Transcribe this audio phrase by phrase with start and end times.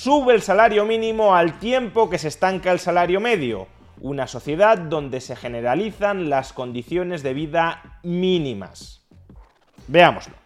[0.00, 3.66] Sube el salario mínimo al tiempo que se estanca el salario medio.
[4.00, 9.04] Una sociedad donde se generalizan las condiciones de vida mínimas.
[9.88, 10.37] Veámoslo.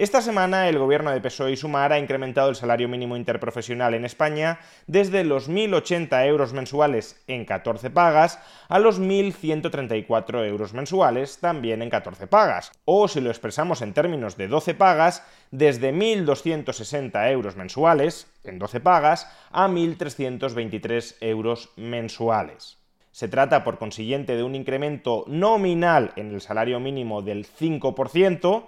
[0.00, 4.06] Esta semana el gobierno de PSOE y Sumar ha incrementado el salario mínimo interprofesional en
[4.06, 8.38] España desde los 1.080 euros mensuales en 14 pagas
[8.70, 12.72] a los 1.134 euros mensuales también en 14 pagas.
[12.86, 18.80] O si lo expresamos en términos de 12 pagas, desde 1.260 euros mensuales en 12
[18.80, 22.78] pagas a 1.323 euros mensuales.
[23.12, 28.64] Se trata, por consiguiente, de un incremento nominal en el salario mínimo del 5%,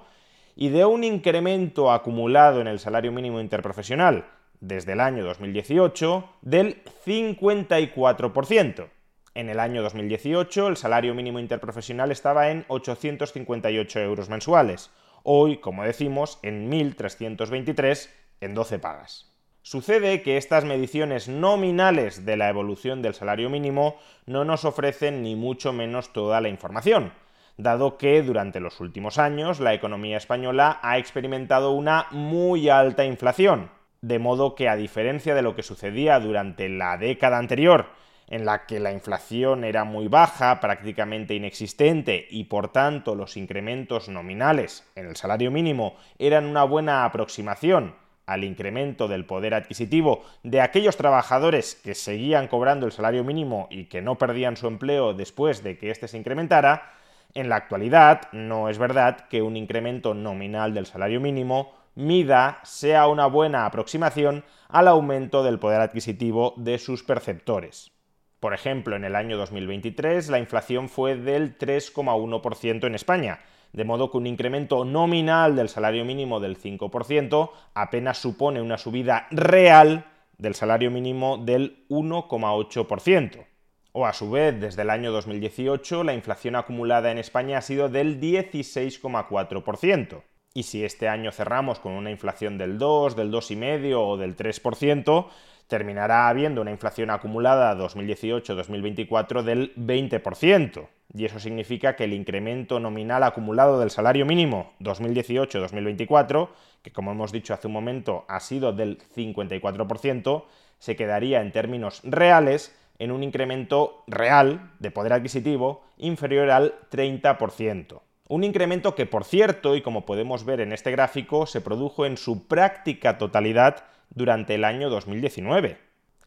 [0.55, 4.27] y de un incremento acumulado en el salario mínimo interprofesional
[4.61, 8.89] desde el año 2018 del 54%.
[9.35, 14.91] En el año 2018 el salario mínimo interprofesional estaba en 858 euros mensuales,
[15.23, 19.33] hoy, como decimos, en 1.323 en 12 pagas.
[19.63, 25.37] Sucede que estas mediciones nominales de la evolución del salario mínimo no nos ofrecen ni
[25.37, 27.13] mucho menos toda la información,
[27.57, 33.71] dado que durante los últimos años la economía española ha experimentado una muy alta inflación,
[34.01, 37.87] de modo que a diferencia de lo que sucedía durante la década anterior,
[38.29, 44.09] en la que la inflación era muy baja, prácticamente inexistente, y por tanto los incrementos
[44.09, 47.95] nominales en el salario mínimo eran una buena aproximación
[48.27, 53.87] al incremento del poder adquisitivo de aquellos trabajadores que seguían cobrando el salario mínimo y
[53.87, 56.93] que no perdían su empleo después de que éste se incrementara,
[57.35, 63.07] en la actualidad, no es verdad que un incremento nominal del salario mínimo mida sea
[63.07, 67.93] una buena aproximación al aumento del poder adquisitivo de sus perceptores.
[68.41, 73.41] Por ejemplo, en el año 2023 la inflación fue del 3,1% en España,
[73.73, 79.27] de modo que un incremento nominal del salario mínimo del 5% apenas supone una subida
[79.31, 80.07] real
[80.39, 83.52] del salario mínimo del 1,8%
[83.93, 87.89] o a su vez desde el año 2018 la inflación acumulada en España ha sido
[87.89, 90.23] del 16,4%.
[90.55, 95.27] Y si este año cerramos con una inflación del 2, del 2,5 o del 3%,
[95.67, 100.89] terminará habiendo una inflación acumulada 2018-2024 del 20%.
[101.15, 106.49] Y eso significa que el incremento nominal acumulado del salario mínimo 2018-2024,
[106.83, 110.45] que como hemos dicho hace un momento ha sido del 54%,
[110.79, 118.01] se quedaría en términos reales en un incremento real de poder adquisitivo inferior al 30%.
[118.29, 122.17] Un incremento que, por cierto, y como podemos ver en este gráfico, se produjo en
[122.17, 125.79] su práctica totalidad durante el año 2019.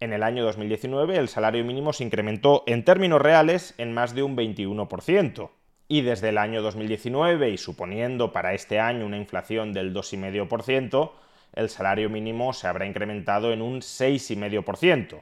[0.02, 4.24] En el año 2019 el salario mínimo se incrementó en términos reales en más de
[4.24, 5.50] un 21%.
[5.88, 11.12] Y desde el año 2019, y suponiendo para este año una inflación del 2,5%,
[11.54, 15.22] el salario mínimo se habrá incrementado en un 6,5%.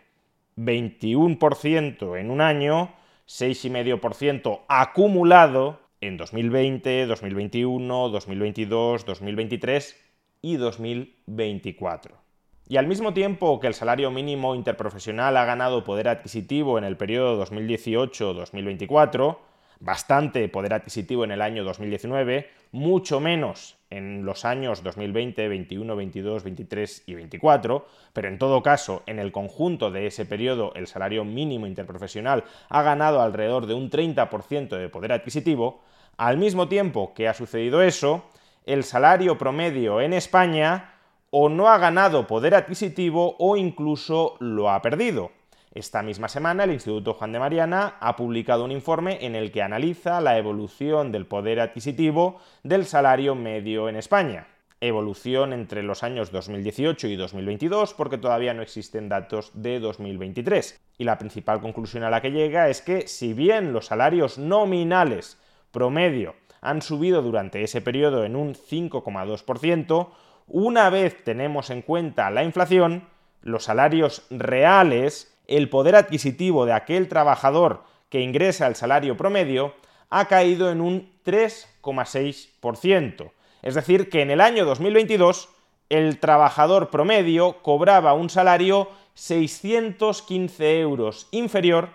[0.58, 2.94] 21% en un año,
[3.28, 9.96] 6,5% acumulado en 2020, 2021, 2022, 2023
[10.42, 12.24] y 2024.
[12.68, 16.97] Y al mismo tiempo que el salario mínimo interprofesional ha ganado poder adquisitivo en el
[16.97, 19.38] periodo 2018-2024,
[19.84, 26.44] bastante poder adquisitivo en el año 2019, mucho menos en los años 2020, 21, 22,
[26.44, 31.26] 23 y 24, pero en todo caso, en el conjunto de ese periodo, el salario
[31.26, 35.82] mínimo interprofesional ha ganado alrededor de un 30% de poder adquisitivo,
[36.16, 38.24] al mismo tiempo que ha sucedido eso,
[38.66, 40.94] el salario promedio en España
[41.30, 45.31] o no ha ganado poder adquisitivo o incluso lo ha perdido.
[45.74, 49.64] Esta misma semana el Instituto Juan de Mariana ha publicado un informe en el que
[49.64, 54.46] analiza la evolución del poder adquisitivo del salario medio en España.
[54.81, 60.80] Evolución entre los años 2018 y 2022 porque todavía no existen datos de 2023.
[61.00, 65.40] Y la principal conclusión a la que llega es que si bien los salarios nominales
[65.72, 70.10] promedio han subido durante ese periodo en un 5,2%,
[70.46, 73.08] una vez tenemos en cuenta la inflación,
[73.42, 79.74] los salarios reales el poder adquisitivo de aquel trabajador que ingresa el salario promedio
[80.10, 83.31] ha caído en un 3,6%.
[83.62, 85.48] Es decir, que en el año 2022
[85.90, 91.90] el trabajador promedio cobraba un salario 615 euros inferior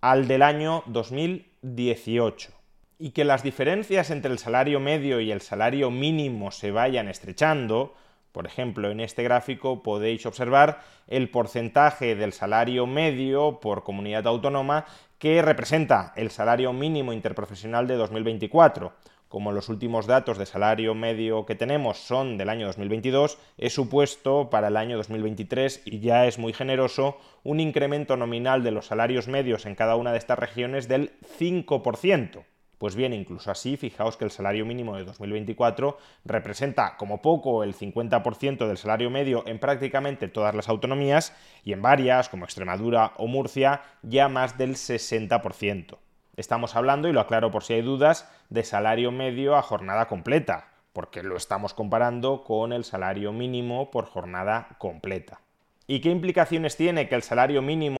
[0.00, 2.50] al del año 2018.
[2.98, 7.94] Y que las diferencias entre el salario medio y el salario mínimo se vayan estrechando,
[8.32, 14.84] por ejemplo, en este gráfico podéis observar el porcentaje del salario medio por comunidad autónoma
[15.18, 18.92] que representa el salario mínimo interprofesional de 2024.
[19.28, 24.50] Como los últimos datos de salario medio que tenemos son del año 2022, he supuesto
[24.50, 29.28] para el año 2023, y ya es muy generoso, un incremento nominal de los salarios
[29.28, 32.44] medios en cada una de estas regiones del 5%.
[32.80, 37.74] Pues bien, incluso así, fijaos que el salario mínimo de 2024 representa como poco el
[37.74, 43.26] 50% del salario medio en prácticamente todas las autonomías y en varias, como Extremadura o
[43.26, 45.98] Murcia, ya más del 60%.
[46.38, 50.68] Estamos hablando, y lo aclaro por si hay dudas, de salario medio a jornada completa,
[50.94, 55.42] porque lo estamos comparando con el salario mínimo por jornada completa.
[55.86, 57.99] ¿Y qué implicaciones tiene que el salario mínimo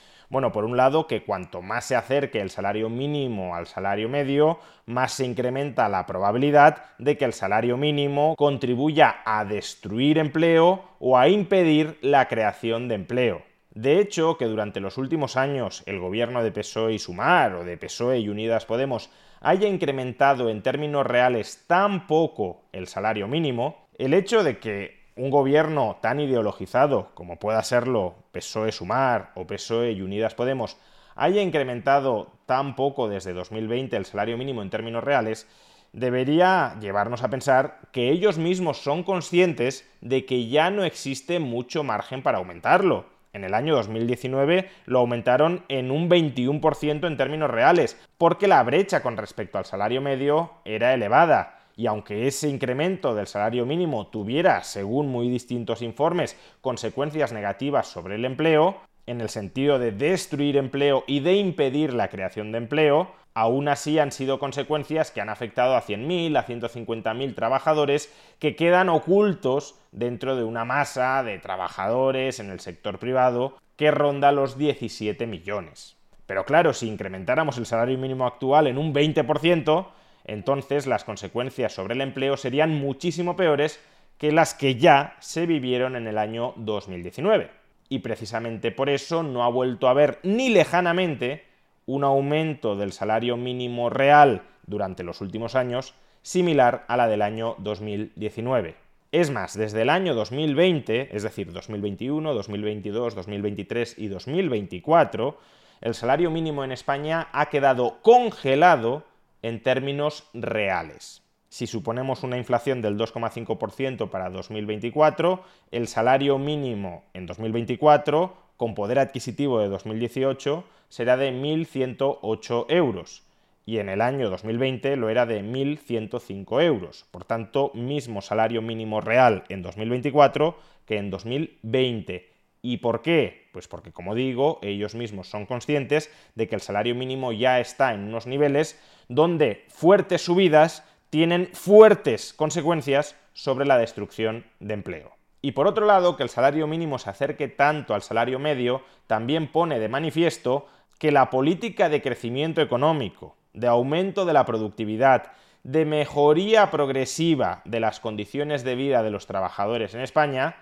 [0.31, 4.59] Bueno, por un lado, que cuanto más se acerque el salario mínimo al salario medio,
[4.85, 11.17] más se incrementa la probabilidad de que el salario mínimo contribuya a destruir empleo o
[11.17, 13.41] a impedir la creación de empleo.
[13.71, 17.75] De hecho, que durante los últimos años el gobierno de PSOE y Sumar o de
[17.75, 19.09] PSOE y Unidas Podemos
[19.41, 25.29] haya incrementado en términos reales tan poco el salario mínimo, el hecho de que un
[25.29, 30.77] gobierno tan ideologizado como pueda serlo PSOE Sumar o PSOE y Unidas Podemos
[31.15, 35.47] haya incrementado tan poco desde 2020 el salario mínimo en términos reales,
[35.93, 41.83] debería llevarnos a pensar que ellos mismos son conscientes de que ya no existe mucho
[41.83, 43.05] margen para aumentarlo.
[43.31, 49.03] En el año 2019 lo aumentaron en un 21% en términos reales, porque la brecha
[49.03, 54.63] con respecto al salario medio era elevada y aunque ese incremento del salario mínimo tuviera,
[54.63, 58.77] según muy distintos informes, consecuencias negativas sobre el empleo,
[59.07, 63.99] en el sentido de destruir empleo y de impedir la creación de empleo, aún así
[63.99, 70.35] han sido consecuencias que han afectado a 100.000, a 150.000 trabajadores que quedan ocultos dentro
[70.35, 75.97] de una masa de trabajadores en el sector privado que ronda los 17 millones.
[76.25, 79.87] Pero claro, si incrementáramos el salario mínimo actual en un 20%,
[80.25, 83.79] entonces las consecuencias sobre el empleo serían muchísimo peores
[84.17, 87.49] que las que ya se vivieron en el año 2019.
[87.89, 91.43] Y precisamente por eso no ha vuelto a haber ni lejanamente
[91.85, 97.55] un aumento del salario mínimo real durante los últimos años similar a la del año
[97.57, 98.75] 2019.
[99.11, 105.37] Es más, desde el año 2020, es decir, 2021, 2022, 2023 y 2024,
[105.81, 109.03] el salario mínimo en España ha quedado congelado
[109.41, 111.23] en términos reales.
[111.49, 118.99] Si suponemos una inflación del 2,5% para 2024, el salario mínimo en 2024, con poder
[118.99, 123.23] adquisitivo de 2018, será de 1.108 euros
[123.65, 127.05] y en el año 2020 lo era de 1.105 euros.
[127.11, 132.30] Por tanto, mismo salario mínimo real en 2024 que en 2020.
[132.61, 133.49] ¿Y por qué?
[133.53, 137.93] Pues porque, como digo, ellos mismos son conscientes de que el salario mínimo ya está
[137.93, 145.11] en unos niveles donde fuertes subidas tienen fuertes consecuencias sobre la destrucción de empleo.
[145.41, 149.51] Y por otro lado, que el salario mínimo se acerque tanto al salario medio también
[149.51, 150.67] pone de manifiesto
[150.99, 155.31] que la política de crecimiento económico, de aumento de la productividad,
[155.63, 160.55] de mejoría progresiva de las condiciones de vida de los trabajadores en España,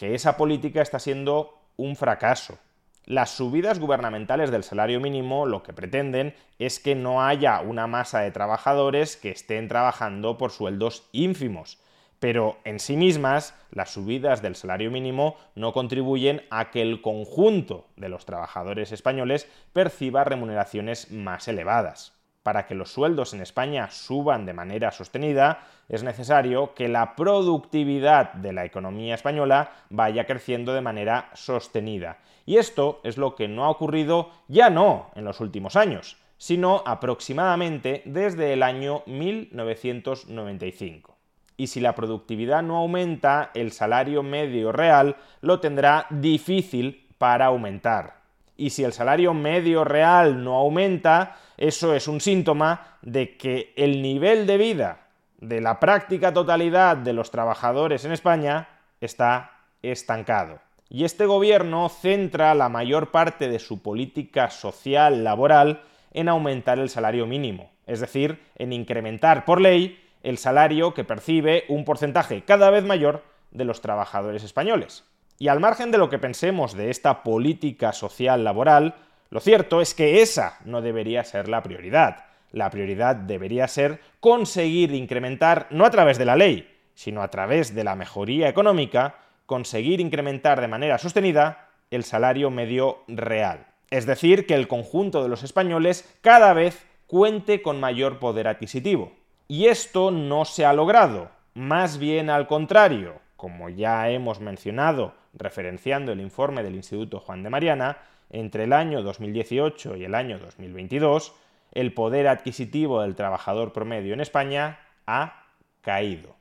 [0.00, 2.58] que esa política está siendo un fracaso.
[3.04, 8.20] Las subidas gubernamentales del salario mínimo lo que pretenden es que no haya una masa
[8.20, 11.82] de trabajadores que estén trabajando por sueldos ínfimos.
[12.18, 17.86] Pero en sí mismas, las subidas del salario mínimo no contribuyen a que el conjunto
[17.96, 22.18] de los trabajadores españoles perciba remuneraciones más elevadas.
[22.42, 28.32] Para que los sueldos en España suban de manera sostenida, es necesario que la productividad
[28.32, 32.16] de la economía española vaya creciendo de manera sostenida.
[32.46, 36.82] Y esto es lo que no ha ocurrido ya no en los últimos años, sino
[36.86, 41.18] aproximadamente desde el año 1995.
[41.58, 48.19] Y si la productividad no aumenta, el salario medio real lo tendrá difícil para aumentar
[48.60, 54.02] y si el salario medio real no aumenta, eso es un síntoma de que el
[54.02, 54.98] nivel de vida
[55.38, 58.68] de la práctica totalidad de los trabajadores en España
[59.00, 59.52] está
[59.82, 60.58] estancado.
[60.90, 66.90] Y este gobierno centra la mayor parte de su política social laboral en aumentar el
[66.90, 72.68] salario mínimo, es decir, en incrementar por ley el salario que percibe un porcentaje cada
[72.68, 75.04] vez mayor de los trabajadores españoles.
[75.40, 78.94] Y al margen de lo que pensemos de esta política social laboral,
[79.30, 82.26] lo cierto es que esa no debería ser la prioridad.
[82.52, 87.74] La prioridad debería ser conseguir incrementar, no a través de la ley, sino a través
[87.74, 89.14] de la mejoría económica,
[89.46, 93.66] conseguir incrementar de manera sostenida el salario medio real.
[93.88, 99.14] Es decir, que el conjunto de los españoles cada vez cuente con mayor poder adquisitivo.
[99.48, 106.12] Y esto no se ha logrado, más bien al contrario, como ya hemos mencionado referenciando
[106.12, 107.98] el informe del Instituto Juan de Mariana,
[108.30, 111.34] entre el año 2018 y el año 2022,
[111.72, 115.44] el poder adquisitivo del trabajador promedio en España ha
[115.80, 116.36] caído.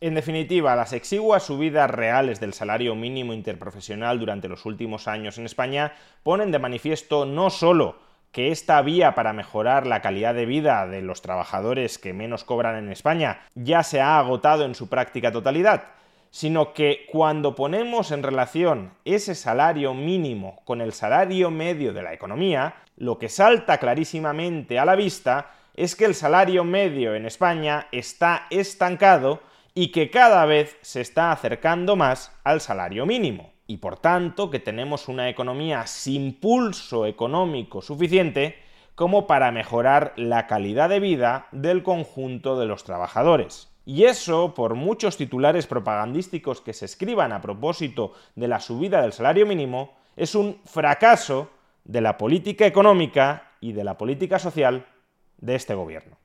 [0.00, 5.46] En definitiva, las exiguas subidas reales del salario mínimo interprofesional durante los últimos años en
[5.46, 5.92] España
[6.24, 7.98] ponen de manifiesto no solo
[8.32, 12.76] que esta vía para mejorar la calidad de vida de los trabajadores que menos cobran
[12.76, 15.84] en España ya se ha agotado en su práctica totalidad,
[16.32, 22.14] sino que cuando ponemos en relación ese salario mínimo con el salario medio de la
[22.14, 27.86] economía, lo que salta clarísimamente a la vista es que el salario medio en España
[27.92, 29.42] está estancado
[29.74, 33.52] y que cada vez se está acercando más al salario mínimo.
[33.66, 38.56] Y por tanto que tenemos una economía sin pulso económico suficiente
[39.02, 43.68] como para mejorar la calidad de vida del conjunto de los trabajadores.
[43.84, 49.12] Y eso, por muchos titulares propagandísticos que se escriban a propósito de la subida del
[49.12, 51.50] salario mínimo, es un fracaso
[51.82, 54.86] de la política económica y de la política social
[55.38, 56.21] de este gobierno.